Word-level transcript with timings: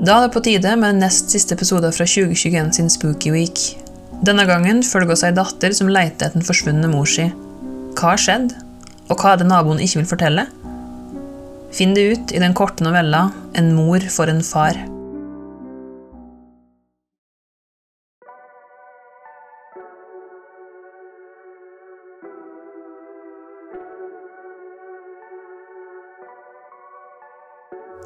Da 0.00 0.14
er 0.16 0.22
det 0.24 0.32
på 0.32 0.40
tide 0.40 0.70
med 0.80 0.96
nest 0.96 1.28
siste 1.28 1.52
episode 1.52 1.90
fra 1.92 2.06
2021 2.08 2.70
sin 2.72 2.86
Spooky 2.88 3.34
Week. 3.34 3.58
Denne 4.24 4.46
gangen 4.48 4.78
følger 4.80 5.12
oss 5.12 5.24
ei 5.28 5.32
datter 5.36 5.74
som 5.76 5.90
leter 5.92 6.30
etter 6.30 6.38
den 6.38 6.46
forsvunne 6.46 6.88
mor 6.88 7.04
si. 7.04 7.26
Hva 7.98 8.14
har 8.14 8.22
skjedd? 8.22 8.54
Og 9.12 9.20
hva 9.20 9.34
er 9.34 9.42
det 9.42 9.50
naboen 9.50 9.82
ikke 9.84 10.00
vil 10.00 10.08
fortelle? 10.08 10.46
Finn 11.76 11.92
det 11.92 12.06
ut 12.14 12.32
i 12.32 12.40
den 12.40 12.56
korte 12.56 12.86
novella 12.86 13.26
En 13.60 13.74
mor 13.76 14.00
for 14.08 14.32
en 14.32 14.40
far. 14.40 14.80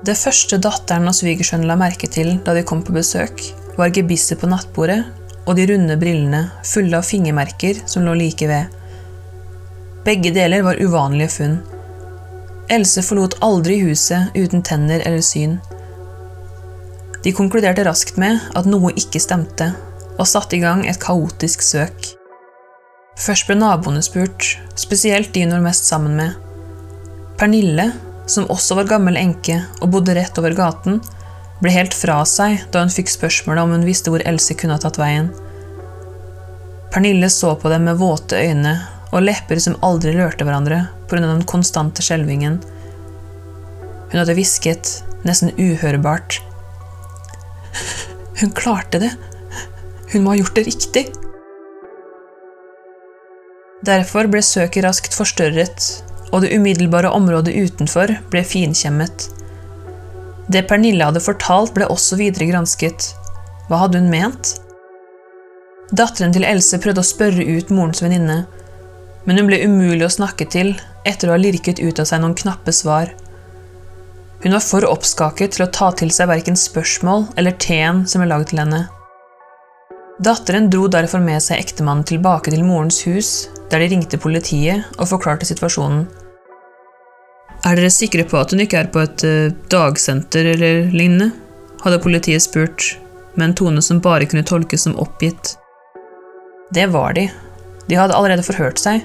Det 0.05 0.17
første 0.21 0.59
datteren 0.61 1.09
og 1.09 1.15
svigersønnen 1.17 1.69
la 1.71 1.79
merke 1.81 2.09
til 2.13 2.35
da 2.45 2.53
de 2.57 2.65
kom 2.69 2.83
på 2.85 2.93
besøk, 2.93 3.41
var 3.79 3.93
gebisset 3.95 4.41
på 4.41 4.51
nattbordet 4.51 5.01
og 5.47 5.57
de 5.57 5.65
runde 5.71 5.97
brillene 6.01 6.43
fulle 6.67 6.99
av 6.99 7.07
fingermerker 7.09 7.81
som 7.89 8.05
lå 8.05 8.17
like 8.19 8.49
ved. 8.49 8.69
Begge 10.05 10.35
deler 10.37 10.65
var 10.67 10.81
uvanlige 10.81 11.33
funn. 11.39 11.57
Else 12.73 13.05
forlot 13.05 13.39
aldri 13.45 13.79
huset 13.81 14.37
uten 14.37 14.65
tenner 14.65 15.01
eller 15.09 15.25
syn. 15.25 15.57
De 17.25 17.33
konkluderte 17.33 17.85
raskt 17.89 18.21
med 18.21 18.41
at 18.53 18.69
noe 18.69 18.93
ikke 19.01 19.23
stemte, 19.23 19.71
og 20.19 20.29
satte 20.29 20.59
i 20.59 20.63
gang 20.63 20.85
et 20.85 21.01
kaotisk 21.01 21.65
søk. 21.65 22.11
Først 23.17 23.49
ble 23.49 23.57
naboene 23.57 24.03
spurt, 24.05 24.59
spesielt 24.77 25.33
de 25.33 25.47
hun 25.47 25.57
var 25.57 25.65
mest 25.65 25.89
sammen 25.89 26.19
med. 26.19 26.37
Pernille, 27.41 27.95
som 28.27 28.49
også 28.51 28.79
var 28.79 28.89
gammel 28.89 29.19
enke 29.21 29.61
og 29.81 29.91
bodde 29.95 30.15
rett 30.17 30.39
over 30.41 30.57
gaten, 30.57 31.01
ble 31.61 31.73
helt 31.73 31.95
fra 31.97 32.21
seg 32.29 32.65
da 32.73 32.83
hun 32.83 32.93
fikk 32.93 33.13
spørsmålet 33.13 33.65
om 33.65 33.75
hun 33.77 33.87
visste 33.87 34.13
hvor 34.13 34.25
Else 34.27 34.57
kunne 34.59 34.77
ha 34.77 34.83
tatt 34.83 35.01
veien. 35.01 35.31
Pernille 36.95 37.31
så 37.33 37.55
på 37.59 37.71
dem 37.73 37.89
med 37.89 37.99
våte 38.01 38.39
øyne 38.39 38.77
og 39.15 39.25
lepper 39.25 39.61
som 39.63 39.77
aldri 39.87 40.15
rørte 40.17 40.47
hverandre 40.47 40.87
pga. 41.09 41.21
den 41.23 41.45
konstante 41.47 42.03
skjelvingen. 42.03 42.61
Hun 44.11 44.19
hadde 44.21 44.35
hvisket, 44.37 45.03
nesten 45.27 45.53
uhørbart. 45.59 46.41
Hun 48.41 48.51
klarte 48.55 49.01
det. 49.03 49.13
Hun 50.13 50.25
må 50.25 50.35
ha 50.35 50.41
gjort 50.41 50.57
det 50.59 50.67
riktig. 50.67 51.05
Derfor 53.85 54.27
ble 54.31 54.41
søket 54.43 54.87
raskt 54.87 55.15
forstørret, 55.17 55.89
og 56.35 56.43
det 56.43 56.51
umiddelbare 56.57 57.13
området 57.15 57.55
utenfor 57.55 58.11
ble 58.33 58.43
finkjemmet. 58.43 59.29
Det 60.51 60.67
Pernille 60.69 61.07
hadde 61.07 61.23
fortalt, 61.23 61.73
ble 61.77 61.87
også 61.89 62.19
videre 62.21 62.51
gransket. 62.51 63.13
Hva 63.69 63.85
hadde 63.85 64.03
hun 64.03 64.11
ment? 64.13 64.57
Datteren 65.95 66.35
til 66.35 66.45
Else 66.49 66.81
prøvde 66.83 67.05
å 67.05 67.07
spørre 67.07 67.45
ut 67.45 67.71
morens 67.73 68.03
venninne, 68.03 68.43
men 69.25 69.39
hun 69.39 69.49
ble 69.49 69.63
umulig 69.65 70.05
å 70.09 70.13
snakke 70.13 70.49
til 70.51 70.75
etter 71.07 71.31
å 71.31 71.37
ha 71.37 71.41
lirket 71.41 71.81
ut 71.81 72.01
av 72.03 72.09
seg 72.11 72.21
noen 72.21 72.37
knappe 72.37 72.75
svar. 72.75 73.15
Hun 74.43 74.53
var 74.53 74.65
for 74.65 74.85
oppskaket 74.85 75.55
til 75.55 75.65
å 75.65 75.71
ta 75.73 75.93
til 75.97 76.11
seg 76.13 76.29
verken 76.29 76.59
spørsmål 76.59 77.31
eller 77.41 77.57
teen 77.63 78.03
som 78.11 78.21
ble 78.21 78.29
laget 78.33 78.53
til 78.53 78.61
henne. 78.65 78.83
Datteren 80.25 80.69
dro 80.71 80.85
derfor 80.93 81.23
med 81.25 81.41
seg 81.43 81.63
ektemannen 81.63 82.05
tilbake 82.07 82.53
til 82.53 82.67
morens 82.67 83.01
hus, 83.09 83.31
der 83.71 83.81
de 83.81 83.89
ringte 83.95 84.21
politiet 84.21 84.85
og 84.99 85.09
forklarte 85.11 85.49
situasjonen. 85.49 86.05
Er 87.65 87.79
dere 87.79 87.93
sikre 87.93 88.27
på 88.29 88.37
at 88.37 88.53
hun 88.53 88.61
ikke 88.61 88.83
er 88.83 88.91
på 88.93 89.01
et 89.01 89.25
uh, 89.25 89.55
dagsenter 89.73 90.53
eller 90.53 90.93
lignende? 90.93 91.33
hadde 91.85 92.01
politiet 92.01 92.41
spurt, 92.41 92.95
med 93.37 93.51
en 93.51 93.55
tone 93.59 93.83
som 93.85 94.01
bare 94.01 94.25
kunne 94.29 94.45
tolkes 94.47 94.87
som 94.87 94.97
oppgitt. 95.01 95.55
Det 96.73 96.87
var 96.93 97.13
de. 97.17 97.27
De 97.89 97.99
hadde 97.99 98.17
allerede 98.17 98.45
forhørt 98.47 98.81
seg. 98.81 99.05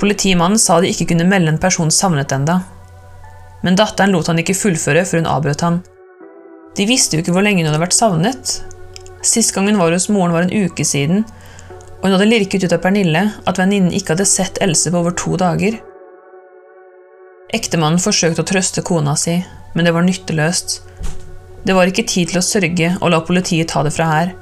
Politimannen 0.00 0.58
sa 0.58 0.80
de 0.82 0.90
ikke 0.90 1.06
kunne 1.12 1.28
melde 1.30 1.52
en 1.54 1.60
person 1.62 1.92
savnet 1.94 2.34
enda. 2.34 2.60
Men 3.62 3.78
datteren 3.78 4.10
lot 4.16 4.26
han 4.32 4.42
ikke 4.42 4.56
fullføre 4.58 5.06
før 5.06 5.22
hun 5.22 5.30
avbrøt 5.30 5.62
han. 5.62 5.78
De 6.74 6.88
visste 6.90 7.14
jo 7.14 7.22
ikke 7.22 7.36
hvor 7.36 7.46
lenge 7.46 7.62
hun 7.62 7.70
hadde 7.70 7.84
vært 7.84 7.96
savnet. 7.96 8.58
Sist 9.22 9.54
gang 9.54 9.70
hun 9.70 9.78
var 9.78 9.94
hos 9.94 10.10
moren, 10.10 10.34
var 10.34 10.48
en 10.48 10.66
uke 10.66 10.84
siden, 10.84 11.22
og 12.00 12.08
hun 12.08 12.16
hadde 12.16 12.28
lirket 12.28 12.66
ut 12.66 12.74
av 12.74 12.82
Pernille 12.82 13.28
at 13.46 13.62
venninnen 13.62 13.94
ikke 13.94 14.16
hadde 14.16 14.26
sett 14.28 14.58
Else 14.64 14.90
på 14.90 15.00
over 15.00 15.14
to 15.14 15.38
dager. 15.40 15.78
Ektemannen 17.54 18.02
forsøkte 18.02 18.42
å 18.42 18.48
trøste 18.48 18.82
kona 18.82 19.12
si, 19.18 19.36
men 19.74 19.86
det 19.86 19.92
var 19.94 20.02
nytteløst. 20.02 20.80
Det 21.64 21.74
var 21.76 21.86
ikke 21.86 22.06
tid 22.10 22.32
til 22.32 22.40
å 22.40 22.44
sørge 22.44 22.88
og 22.98 23.12
la 23.12 23.20
politiet 23.22 23.70
ta 23.70 23.84
det 23.86 23.92
fra 23.94 24.08
her. 24.10 24.32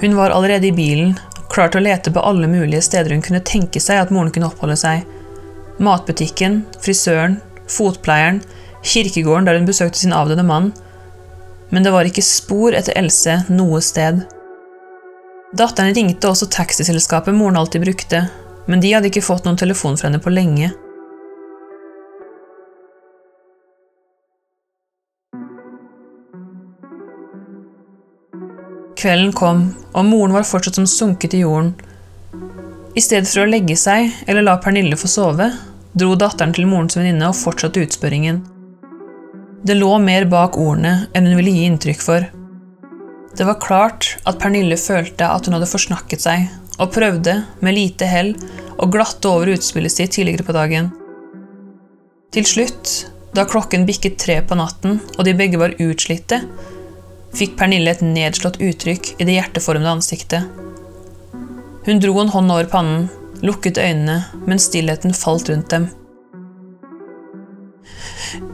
Hun 0.00 0.16
var 0.16 0.32
allerede 0.32 0.70
i 0.70 0.74
bilen, 0.74 1.12
klar 1.52 1.68
til 1.68 1.82
å 1.82 1.84
lete 1.84 2.10
på 2.14 2.22
alle 2.24 2.48
mulige 2.48 2.80
steder 2.86 3.12
hun 3.12 3.24
kunne 3.24 3.44
tenke 3.44 3.80
seg 3.80 4.00
at 4.00 4.12
moren 4.14 4.32
kunne 4.32 4.48
oppholde 4.48 4.78
seg. 4.80 5.04
Matbutikken, 5.84 6.62
frisøren, 6.80 7.36
fotpleieren, 7.70 8.40
kirkegården 8.82 9.46
der 9.48 9.58
hun 9.60 9.68
besøkte 9.68 10.00
sin 10.00 10.14
avdøde 10.16 10.46
mann. 10.48 10.70
Men 11.70 11.84
det 11.84 11.92
var 11.92 12.08
ikke 12.08 12.24
spor 12.24 12.72
etter 12.76 12.96
Else 12.98 13.42
noe 13.52 13.82
sted. 13.84 14.24
Datteren 15.52 15.92
ringte 15.92 16.30
også 16.30 16.48
taxiselskapet 16.48 17.36
moren 17.36 17.60
alltid 17.60 17.84
brukte, 17.84 18.24
men 18.64 18.80
de 18.80 18.94
hadde 18.94 19.12
ikke 19.12 19.24
fått 19.24 19.44
noen 19.44 19.60
telefon 19.60 20.00
fra 20.00 20.08
henne 20.08 20.22
på 20.24 20.32
lenge. 20.32 20.72
Kvelden 29.02 29.32
kom, 29.34 29.62
og 29.98 30.04
moren 30.06 30.34
var 30.36 30.46
fortsatt 30.46 30.76
som 30.78 30.86
sunket 30.86 31.34
i 31.34 31.40
jorden. 31.42 31.72
I 32.94 33.02
stedet 33.02 33.26
for 33.26 33.42
å 33.42 33.50
legge 33.50 33.74
seg 33.80 34.12
eller 34.30 34.44
la 34.46 34.58
Pernille 34.62 34.98
få 35.00 35.08
sove, 35.10 35.48
dro 35.98 36.12
datteren 36.14 36.52
til 36.54 36.68
morens 36.70 36.94
venninne 36.94 37.32
og 37.32 37.34
fortsatte 37.34 37.82
utspørringen. 37.82 38.38
Det 39.66 39.74
lå 39.74 39.90
mer 40.02 40.28
bak 40.30 40.54
ordene 40.60 41.08
enn 41.16 41.26
hun 41.26 41.38
ville 41.40 41.54
gi 41.56 41.64
inntrykk 41.66 42.04
for. 42.04 42.28
Det 43.34 43.46
var 43.48 43.58
klart 43.64 44.12
at 44.28 44.38
Pernille 44.38 44.78
følte 44.78 45.26
at 45.26 45.48
hun 45.48 45.56
hadde 45.56 45.70
forsnakket 45.70 46.22
seg, 46.22 46.46
og 46.78 46.92
prøvde, 46.94 47.40
med 47.58 47.74
lite 47.74 48.06
hell, 48.06 48.36
å 48.78 48.86
glatte 48.92 49.32
over 49.32 49.50
utspillet 49.56 49.94
sitt 49.94 50.14
tidligere 50.14 50.46
på 50.46 50.54
dagen. 50.54 50.92
Til 52.32 52.46
slutt, 52.46 52.92
da 53.34 53.48
klokken 53.48 53.88
bikket 53.88 54.20
tre 54.22 54.38
på 54.46 54.56
natten 54.58 55.00
og 55.16 55.26
de 55.26 55.34
begge 55.36 55.58
var 55.58 55.74
utslitte, 55.82 56.42
fikk 57.36 57.56
Pernille 57.58 57.92
et 57.92 58.04
nedslått 58.04 58.60
uttrykk 58.60 59.14
i 59.18 59.26
det 59.26 59.38
hjerteformede 59.38 59.96
ansiktet. 59.96 60.48
Hun 61.86 62.02
dro 62.02 62.18
en 62.20 62.30
hånd 62.30 62.52
over 62.52 62.68
pannen, 62.70 63.08
lukket 63.42 63.80
øynene, 63.80 64.22
mens 64.46 64.68
stillheten 64.68 65.16
falt 65.16 65.48
rundt 65.50 65.72
dem. 65.72 65.88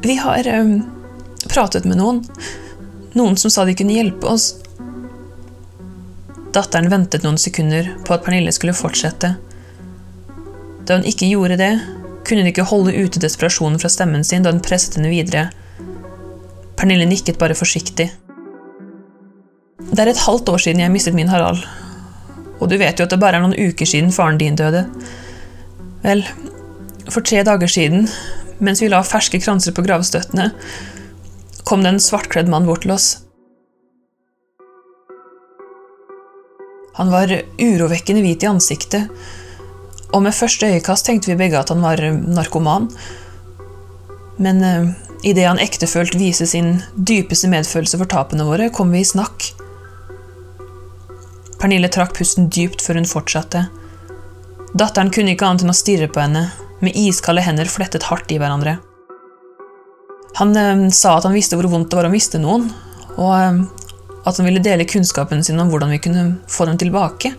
Vi 0.02 0.16
har 0.16 0.48
um, 0.60 0.78
pratet 1.50 1.84
med 1.84 2.00
noen. 2.00 2.22
Noen 3.18 3.36
som 3.36 3.52
sa 3.52 3.66
de 3.66 3.74
kunne 3.76 3.96
hjelpe 3.96 4.30
oss. 4.30 4.54
Datteren 6.54 6.88
ventet 6.90 7.26
noen 7.26 7.38
sekunder 7.38 7.90
på 8.06 8.14
at 8.16 8.24
Pernille 8.24 8.54
skulle 8.54 8.76
fortsette. 8.76 9.34
Da 10.88 10.96
hun 10.96 11.06
ikke 11.08 11.28
gjorde 11.28 11.58
det, 11.60 11.74
kunne 12.24 12.44
hun 12.44 12.50
ikke 12.50 12.68
holde 12.70 12.96
ute 12.96 13.20
desperasjonen 13.20 13.80
fra 13.80 13.90
stemmen 13.92 14.24
sin 14.24 14.46
da 14.46 14.54
hun 14.54 14.64
presset 14.64 14.96
henne 14.96 15.12
videre. 15.12 15.48
Pernille 16.78 17.08
nikket 17.10 17.40
bare 17.40 17.58
forsiktig. 17.58 18.08
Det 19.88 20.02
er 20.04 20.10
et 20.12 20.20
halvt 20.20 20.50
år 20.52 20.60
siden 20.60 20.82
jeg 20.82 20.92
mistet 20.92 21.16
min 21.16 21.30
Harald. 21.32 21.62
Og 22.60 22.68
du 22.68 22.76
vet 22.76 22.98
jo 22.98 23.06
at 23.06 23.12
det 23.14 23.20
bare 23.22 23.38
er 23.38 23.44
noen 23.44 23.56
uker 23.56 23.88
siden 23.88 24.12
faren 24.12 24.38
din 24.40 24.58
døde. 24.58 24.84
Vel, 26.04 26.24
for 27.08 27.24
tre 27.24 27.40
dager 27.46 27.70
siden, 27.70 28.04
mens 28.60 28.82
vi 28.82 28.90
la 28.92 29.00
ferske 29.06 29.40
kranser 29.40 29.72
på 29.74 29.84
gravstøttene, 29.86 30.50
kom 31.64 31.84
det 31.84 31.94
en 31.94 32.02
svartkledd 32.02 32.50
mann 32.52 32.68
bort 32.68 32.84
til 32.84 32.92
oss. 32.94 33.08
Han 36.98 37.12
var 37.14 37.30
urovekkende 37.62 38.24
hvit 38.24 38.42
i 38.42 38.50
ansiktet, 38.50 39.06
og 40.12 40.24
med 40.24 40.34
første 40.34 40.66
øyekast 40.66 41.06
tenkte 41.06 41.30
vi 41.30 41.38
begge 41.38 41.60
at 41.60 41.70
han 41.70 41.84
var 41.84 42.00
narkoman. 42.10 42.88
Men 44.42 44.64
uh, 44.64 44.90
idet 45.22 45.46
han 45.46 45.62
ektefølt 45.62 46.16
viste 46.18 46.48
sin 46.50 46.80
dypeste 46.96 47.50
medfølelse 47.52 48.00
for 48.00 48.10
tapene 48.10 48.46
våre, 48.48 48.70
kom 48.74 48.90
vi 48.94 49.04
i 49.04 49.08
snakk. 49.08 49.52
Pernille 51.58 51.90
trakk 51.90 52.14
pusten 52.14 52.48
dypt 52.54 52.82
før 52.84 53.00
hun 53.00 53.08
fortsatte. 53.08 53.66
Datteren 54.78 55.10
kunne 55.14 55.34
ikke 55.34 55.48
annet 55.48 55.64
enn 55.64 55.72
å 55.72 55.76
stirre 55.76 56.10
på 56.12 56.22
henne, 56.22 56.48
med 56.84 56.94
iskalde 56.98 57.42
hender 57.42 57.70
flettet 57.70 58.06
hardt 58.06 58.30
i 58.30 58.38
hverandre. 58.38 58.76
Han 60.38 60.54
eh, 60.56 60.84
sa 60.94 61.16
at 61.16 61.26
han 61.26 61.34
visste 61.34 61.58
hvor 61.58 61.70
vondt 61.72 61.90
det 61.90 61.98
var 61.98 62.06
å 62.06 62.12
miste 62.12 62.38
noen, 62.38 62.68
og 63.16 63.32
eh, 63.34 63.62
at 64.28 64.38
han 64.38 64.46
ville 64.46 64.62
dele 64.62 64.86
kunnskapen 64.86 65.42
sin 65.44 65.58
om 65.58 65.72
hvordan 65.72 65.90
vi 65.94 66.02
kunne 66.04 66.24
få 66.52 66.68
dem 66.68 66.78
tilbake. 66.78 67.32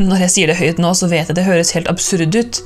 Når 0.00 0.24
jeg 0.24 0.32
sier 0.32 0.50
det 0.50 0.58
høyt 0.58 0.80
nå, 0.82 0.92
så 0.96 1.08
vet 1.10 1.28
jeg 1.28 1.36
det 1.36 1.46
høres 1.46 1.74
helt 1.76 1.90
absurd 1.92 2.34
ut, 2.34 2.62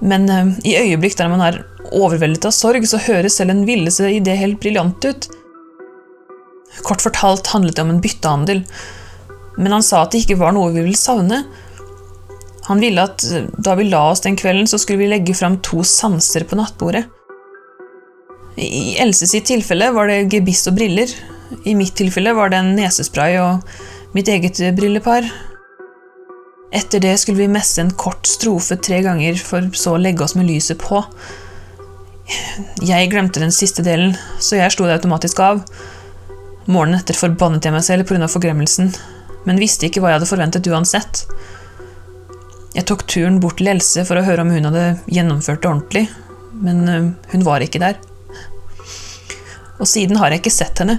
Men 0.00 0.28
eh, 0.30 0.52
i 0.70 0.76
øyeblikk 0.78 1.18
der 1.18 1.28
man 1.28 1.42
er 1.42 1.64
overveldet 1.90 2.46
av 2.46 2.54
sorg, 2.54 2.84
så 2.86 3.00
høres 3.02 3.36
selv 3.40 3.50
en 3.50 3.64
villeste 3.66 4.06
idé 4.14 4.36
helt 4.38 4.60
briljant 4.62 5.04
ut. 5.04 5.28
Kort 6.86 7.02
fortalt 7.02 7.50
handlet 7.50 7.76
det 7.76 7.82
om 7.82 7.90
en 7.90 8.00
byttehandel, 8.04 8.62
men 9.58 9.74
han 9.74 9.84
sa 9.84 10.04
at 10.04 10.14
det 10.14 10.22
ikke 10.24 10.38
var 10.40 10.54
noe 10.54 10.72
vi 10.72 10.84
ville 10.86 10.98
savne. 10.98 11.42
Han 12.68 12.82
ville 12.82 13.04
at 13.04 13.24
eh, 13.32 13.48
da 13.58 13.74
vi 13.78 13.88
la 13.88 14.04
oss 14.12 14.22
den 14.24 14.38
kvelden, 14.38 14.68
så 14.70 14.78
skulle 14.80 15.02
vi 15.02 15.10
legge 15.10 15.36
fram 15.36 15.58
to 15.64 15.82
sanser 15.86 16.46
på 16.48 16.58
nattbordet. 16.58 17.06
I 18.58 18.98
Else 19.02 19.28
sitt 19.30 19.46
tilfelle 19.50 19.92
var 19.94 20.10
det 20.10 20.26
gebiss 20.32 20.66
og 20.70 20.78
briller. 20.78 21.10
I 21.64 21.76
mitt 21.78 21.94
tilfelle 21.98 22.34
var 22.36 22.50
det 22.52 22.62
en 22.62 22.72
nesespray 22.76 23.38
og 23.40 23.62
mitt 24.16 24.28
eget 24.28 24.60
brillepar. 24.76 25.26
Etter 26.74 27.00
det 27.00 27.14
skulle 27.20 27.46
vi 27.46 27.52
messe 27.52 27.80
en 27.80 27.94
kort 27.96 28.28
strofe 28.28 28.76
tre 28.76 29.00
ganger, 29.06 29.38
for 29.40 29.70
så 29.72 29.94
å 29.96 30.00
legge 30.00 30.26
oss 30.26 30.36
med 30.36 30.50
lyset 30.50 30.80
på. 30.82 31.00
Jeg 32.84 33.08
glemte 33.08 33.40
den 33.40 33.54
siste 33.54 33.84
delen, 33.86 34.12
så 34.42 34.58
jeg 34.58 34.74
slo 34.74 34.88
det 34.88 34.98
automatisk 34.98 35.40
av. 35.40 35.62
Morgenen 36.68 36.98
etter 37.00 37.16
forbannet 37.16 37.64
jeg 37.64 37.72
meg 37.72 37.86
selv 37.86 38.10
pga. 38.10 38.28
forglemmelsen, 38.28 38.92
men 39.46 39.60
visste 39.60 39.88
ikke 39.88 40.02
hva 40.02 40.12
jeg 40.12 40.20
hadde 40.20 40.30
forventet 40.30 40.70
uansett. 40.72 41.24
Jeg 42.74 42.86
tok 42.88 43.04
turen 43.10 43.38
bort 43.42 43.58
til 43.60 43.70
Else 43.72 44.04
for 44.08 44.18
å 44.18 44.24
høre 44.26 44.44
om 44.44 44.50
hun 44.52 44.68
hadde 44.68 44.86
gjennomført 45.10 45.62
det 45.62 45.70
ordentlig, 45.70 46.04
men 46.58 46.82
øh, 46.88 47.12
hun 47.32 47.46
var 47.46 47.64
ikke 47.64 47.82
der. 47.82 48.00
Og 49.78 49.86
siden 49.86 50.18
har 50.18 50.32
jeg 50.32 50.42
ikke 50.42 50.54
sett 50.54 50.82
henne. 50.82 50.98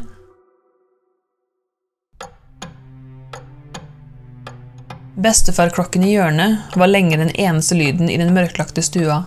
Bestefarklokken 5.20 6.06
i 6.08 6.14
hjørnet 6.14 6.78
var 6.80 6.88
lenge 6.88 7.18
den 7.20 7.34
eneste 7.36 7.76
lyden 7.76 8.08
i 8.08 8.16
den 8.22 8.32
mørklagte 8.32 8.84
stua. 8.86 9.26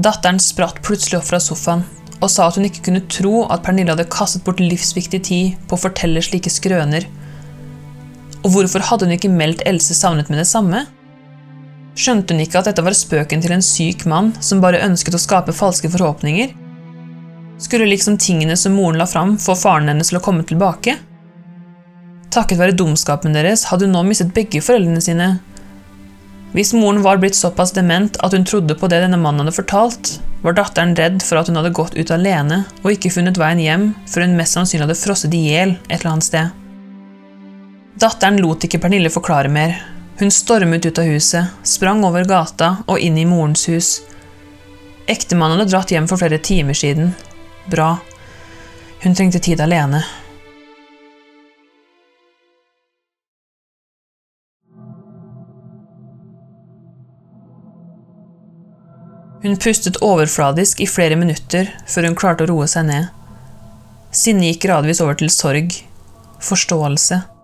Datteren 0.00 0.40
spratt 0.40 0.80
plutselig 0.86 1.18
opp 1.20 1.28
fra 1.28 1.40
sofaen 1.42 1.84
og 2.18 2.30
sa 2.32 2.48
at 2.48 2.56
hun 2.58 2.66
ikke 2.66 2.86
kunne 2.88 3.04
tro 3.12 3.44
at 3.46 3.62
Pernille 3.66 3.92
hadde 3.94 4.08
kastet 4.10 4.42
bort 4.46 4.62
livsviktig 4.62 5.20
tid 5.28 5.58
på 5.68 5.76
å 5.76 5.82
fortelle 5.84 6.22
slike 6.24 6.50
skrøner. 6.50 7.06
Og 8.44 8.52
hvorfor 8.54 8.84
hadde 8.86 9.08
hun 9.08 9.16
ikke 9.16 9.32
meldt 9.32 9.64
Else 9.66 9.96
savnet 9.96 10.30
med 10.30 10.40
det 10.40 10.48
samme? 10.50 10.84
Skjønte 11.98 12.34
hun 12.34 12.44
ikke 12.44 12.60
at 12.60 12.68
dette 12.70 12.84
var 12.86 12.94
spøken 12.94 13.42
til 13.42 13.56
en 13.56 13.64
syk 13.64 14.04
mann 14.10 14.30
som 14.44 14.62
bare 14.62 14.84
ønsket 14.86 15.16
å 15.18 15.22
skape 15.22 15.54
falske 15.56 15.90
forhåpninger? 15.90 16.54
Skulle 17.58 17.88
liksom 17.90 18.20
tingene 18.22 18.54
som 18.56 18.76
moren 18.78 19.00
la 19.00 19.06
fram, 19.10 19.34
få 19.42 19.56
faren 19.58 19.90
hennes 19.90 20.12
til 20.12 20.20
å 20.20 20.22
komme 20.22 20.46
tilbake? 20.46 20.94
Takket 22.30 22.60
være 22.60 22.76
dumskapen 22.78 23.34
deres 23.34 23.66
hadde 23.70 23.88
hun 23.88 23.96
nå 23.96 24.04
mistet 24.06 24.30
begge 24.36 24.62
foreldrene 24.62 25.02
sine. 25.02 25.28
Hvis 26.54 26.70
moren 26.76 27.02
var 27.04 27.18
blitt 27.20 27.36
såpass 27.36 27.74
dement 27.76 28.14
at 28.24 28.36
hun 28.36 28.46
trodde 28.46 28.76
på 28.78 28.88
det 28.88 29.02
denne 29.02 29.18
mannen 29.20 29.42
hadde 29.42 29.56
fortalt, 29.58 30.14
var 30.44 30.54
datteren 30.54 30.94
redd 30.96 31.18
for 31.26 31.40
at 31.40 31.50
hun 31.50 31.58
hadde 31.58 31.74
gått 31.76 31.98
ut 31.98 32.14
alene 32.14 32.62
og 32.84 32.92
ikke 32.94 33.10
funnet 33.16 33.40
veien 33.40 33.64
hjem 33.64 33.90
før 34.08 34.28
hun 34.28 34.38
mest 34.38 34.54
sannsynlig 34.54 34.86
hadde 34.86 35.00
frosset 35.02 35.34
i 35.34 35.44
hjel 35.50 35.74
et 35.88 35.98
eller 35.98 36.14
annet 36.14 36.28
sted. 36.30 36.67
Datteren 37.98 38.36
lot 38.38 38.62
ikke 38.62 38.78
Pernille 38.78 39.10
forklare 39.10 39.50
mer. 39.50 39.72
Hun 40.20 40.30
stormet 40.30 40.86
ut 40.86 40.98
av 41.02 41.08
huset, 41.10 41.54
sprang 41.66 42.04
over 42.06 42.26
gata 42.30 42.76
og 42.86 43.00
inn 43.02 43.16
i 43.18 43.24
morens 43.26 43.64
hus. 43.66 43.88
Ektemannen 45.10 45.58
hadde 45.58 45.72
dratt 45.72 45.90
hjem 45.90 46.06
for 46.06 46.20
flere 46.20 46.38
timer 46.38 46.78
siden. 46.78 47.10
Bra. 47.66 47.96
Hun 49.02 49.16
trengte 49.18 49.40
tid 49.42 49.58
alene. 49.64 50.04
Hun 59.42 59.56
pustet 59.58 59.98
overfladisk 60.02 60.84
i 60.84 60.86
flere 60.90 61.18
minutter 61.18 61.72
før 61.90 62.06
hun 62.10 62.18
klarte 62.18 62.46
å 62.46 62.52
roe 62.52 62.70
seg 62.70 62.86
ned. 62.92 63.10
Sinnet 64.14 64.52
gikk 64.52 64.68
gradvis 64.68 65.02
over 65.02 65.18
til 65.18 65.30
sorg, 65.34 65.74
forståelse. 66.46 67.37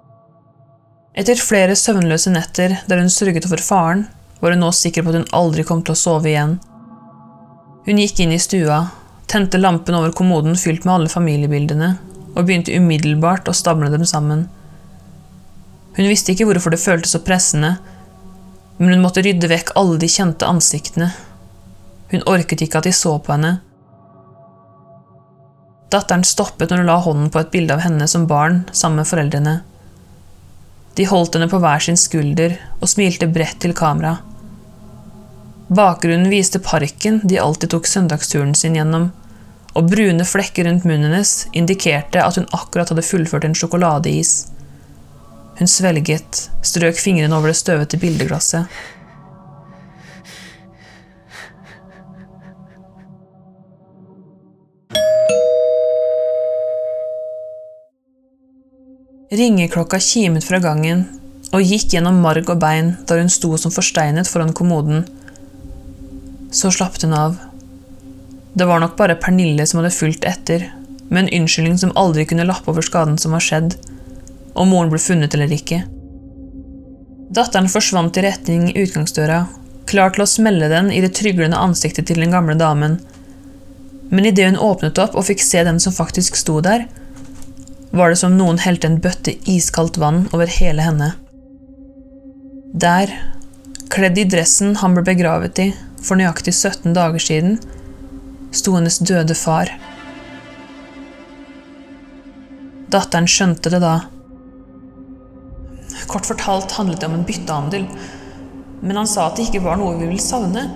Etter 1.15 1.39
flere 1.39 1.77
søvnløse 1.79 2.33
netter 2.35 2.79
der 2.89 3.01
hun 3.01 3.13
sørget 3.13 3.47
for 3.51 3.63
faren, 3.63 4.07
var 4.41 4.55
hun 4.55 4.65
nå 4.65 4.71
sikker 4.75 5.05
på 5.05 5.13
at 5.13 5.21
hun 5.21 5.35
aldri 5.37 5.65
kom 5.67 5.83
til 5.85 5.95
å 5.95 5.99
sove 5.99 6.31
igjen. 6.33 6.57
Hun 7.87 8.01
gikk 8.01 8.25
inn 8.25 8.35
i 8.35 8.41
stua, 8.43 8.81
tente 9.31 9.61
lampen 9.61 9.95
over 9.95 10.15
kommoden 10.17 10.59
fylt 10.59 10.87
med 10.87 10.95
alle 10.97 11.13
familiebildene, 11.13 11.93
og 12.35 12.47
begynte 12.49 12.75
umiddelbart 12.75 13.49
å 13.49 13.55
stable 13.55 13.93
dem 13.93 14.07
sammen. 14.09 14.49
Hun 15.95 16.11
visste 16.11 16.35
ikke 16.35 16.49
hvorfor 16.49 16.75
det 16.75 16.83
føltes 16.83 17.15
så 17.15 17.23
pressende, 17.23 17.77
men 18.81 18.97
hun 18.97 19.05
måtte 19.05 19.23
rydde 19.23 19.49
vekk 19.53 19.77
alle 19.79 20.01
de 20.03 20.11
kjente 20.11 20.49
ansiktene 20.51 21.13
hun 22.15 22.25
orket 22.31 22.63
ikke 22.63 22.81
at 22.81 22.89
de 22.89 22.95
så 22.95 23.17
på 23.19 23.35
henne. 23.35 23.59
Datteren 25.93 26.25
stoppet 26.27 26.71
når 26.71 26.83
hun 26.83 26.91
la 26.91 26.99
hånden 27.03 27.31
på 27.35 27.41
et 27.43 27.53
bilde 27.55 27.75
av 27.77 27.85
henne 27.85 28.07
som 28.11 28.29
barn 28.31 28.63
sammen 28.73 29.03
med 29.03 29.11
foreldrene. 29.11 29.55
De 30.95 31.07
holdt 31.11 31.35
henne 31.35 31.51
på 31.51 31.59
hver 31.63 31.83
sin 31.83 31.99
skulder 31.99 32.57
og 32.81 32.91
smilte 32.91 33.27
bredt 33.31 33.61
til 33.65 33.75
kamera. 33.77 34.19
Bakgrunnen 35.75 36.31
viste 36.31 36.61
parken 36.63 37.21
de 37.25 37.41
alltid 37.41 37.73
tok 37.73 37.89
søndagsturen 37.89 38.55
sin 38.55 38.77
gjennom, 38.79 39.09
og 39.75 39.89
brune 39.91 40.27
flekker 40.29 40.69
rundt 40.69 40.85
munnen 40.87 41.11
hennes 41.11 41.49
indikerte 41.57 42.23
at 42.23 42.39
hun 42.39 42.47
akkurat 42.55 42.93
hadde 42.93 43.07
fullført 43.07 43.47
en 43.49 43.57
sjokoladeis. 43.59 44.35
Hun 45.59 45.71
svelget, 45.71 46.45
strøk 46.63 46.99
fingrene 47.01 47.35
over 47.35 47.51
det 47.51 47.59
støvete 47.59 47.99
bildeglasset. 48.03 48.71
Ringeklokka 59.35 59.99
kimet 59.99 60.45
fra 60.47 60.61
gangen 60.63 61.01
og 61.55 61.65
gikk 61.67 61.89
gjennom 61.95 62.21
marg 62.23 62.47
og 62.53 62.61
bein 62.63 62.93
da 63.09 63.17
hun 63.19 63.31
sto 63.33 63.57
som 63.59 63.73
forsteinet 63.75 64.29
foran 64.31 64.53
kommoden. 64.55 65.01
Så 66.55 66.71
slapp 66.71 67.01
hun 67.03 67.17
av. 67.19 67.35
Det 68.55 68.69
var 68.71 68.79
nok 68.79 68.95
bare 69.01 69.19
Pernille 69.19 69.67
som 69.67 69.81
hadde 69.81 69.91
fulgt 69.97 70.27
etter, 70.29 70.69
med 71.09 71.25
en 71.25 71.33
unnskyldning 71.41 71.81
som 71.83 71.97
aldri 71.99 72.29
kunne 72.31 72.47
lappe 72.47 72.71
over 72.71 72.87
skaden 72.87 73.19
som 73.19 73.35
var 73.35 73.43
skjedd, 73.43 73.75
om 74.55 74.71
moren 74.71 74.93
ble 74.93 75.03
funnet 75.03 75.35
eller 75.35 75.51
ikke. 75.59 75.83
Datteren 77.35 77.67
forsvant 77.73 78.15
i 78.21 78.23
retning 78.29 78.69
utgangsdøra, 78.71 79.45
klar 79.91 80.15
til 80.15 80.23
å 80.23 80.31
smelle 80.31 80.71
den 80.71 80.93
i 80.95 81.03
det 81.03 81.11
tryglende 81.19 81.59
ansiktet 81.59 82.07
til 82.07 82.23
den 82.23 82.35
gamle 82.35 82.55
damen. 82.61 83.01
Men 84.15 84.31
idet 84.31 84.53
hun 84.53 84.63
åpnet 84.63 85.01
opp 85.03 85.19
og 85.19 85.27
fikk 85.27 85.43
se 85.43 85.67
den 85.67 85.83
som 85.83 85.97
faktisk 85.97 86.39
sto 86.39 86.61
der, 86.63 86.87
var 87.95 88.11
det 88.11 88.19
som 88.19 88.35
noen 88.35 88.59
helte 88.59 88.89
en 88.91 88.99
bøtte 89.03 89.37
iskaldt 89.51 90.01
vann 90.03 90.25
over 90.35 90.51
hele 90.51 90.83
henne. 90.83 91.13
Der, 92.75 93.13
kledd 93.95 94.19
i 94.19 94.25
dressen 94.27 94.75
han 94.81 94.97
ble 94.97 95.05
begravet 95.07 95.61
i 95.63 95.69
for 96.03 96.19
nøyaktig 96.19 96.57
17 96.57 96.97
dager 96.97 97.23
siden, 97.23 97.61
sto 98.55 98.75
hennes 98.75 98.99
døde 98.99 99.37
far. 99.39 99.71
Datteren 102.91 103.31
skjønte 103.31 103.71
det 103.71 103.81
da. 103.83 103.95
Kort 106.11 106.27
fortalt 106.27 106.75
handlet 106.75 107.01
det 107.01 107.09
om 107.09 107.15
en 107.21 107.27
byttehandel, 107.29 107.87
men 108.83 108.99
han 108.99 109.09
sa 109.09 109.29
at 109.29 109.39
det 109.39 109.47
ikke 109.49 109.63
var 109.69 109.79
noe 109.79 109.95
vi 110.01 110.11
ville 110.11 110.23
savne. 110.23 110.67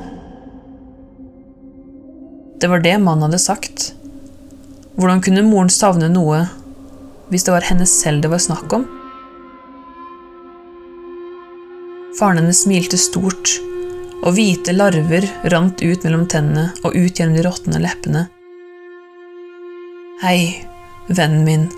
Det 2.59 2.71
var 2.71 2.83
det 2.83 2.95
mannen 3.03 3.27
hadde 3.27 3.43
sagt. 3.43 3.93
Hvordan 4.99 5.21
kunne 5.23 5.45
moren 5.47 5.71
savne 5.71 6.09
noe 6.11 6.47
hvis 7.29 7.45
det 7.47 7.55
var 7.55 7.67
henne 7.69 7.87
selv 7.89 8.25
det 8.25 8.31
var 8.33 8.43
snakk 8.43 8.73
om? 8.73 8.87
Faren 12.19 12.41
hennes 12.41 12.65
smilte 12.65 12.99
stort, 12.99 13.59
og 14.25 14.35
hvite 14.35 14.75
larver 14.75 15.29
rant 15.53 15.83
ut 15.85 16.05
mellom 16.07 16.25
tennene 16.31 16.73
og 16.83 16.97
ut 16.97 17.21
gjennom 17.21 17.37
de 17.39 17.45
råtne 17.47 17.83
leppene. 17.85 18.25
Hei, 20.25 20.65
vennen 21.07 21.45
min, 21.47 21.69